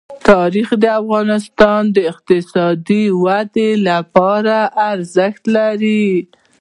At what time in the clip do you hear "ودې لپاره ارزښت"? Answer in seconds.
3.23-5.43